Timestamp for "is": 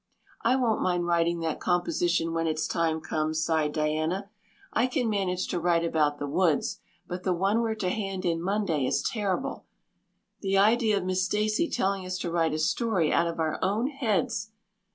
8.87-9.03